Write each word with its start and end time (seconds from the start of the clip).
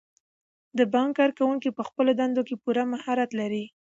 د 0.77 0.79
بانک 0.93 1.11
کارکوونکي 1.19 1.69
په 1.77 1.81
خپلو 1.87 2.11
دندو 2.19 2.41
کې 2.47 2.55
پوره 2.63 2.83
مهارت 2.93 3.29
لري. 3.39 3.65